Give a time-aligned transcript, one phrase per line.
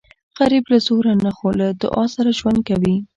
[0.39, 2.95] غریب له زوره نه خو له دعا سره ژوند کوي